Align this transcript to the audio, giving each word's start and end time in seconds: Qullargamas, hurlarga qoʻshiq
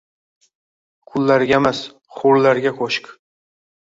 Qullargamas, 1.11 1.83
hurlarga 2.21 2.71
qoʻshiq 2.79 3.13